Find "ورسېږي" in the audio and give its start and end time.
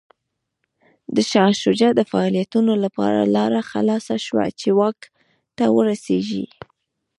5.75-6.45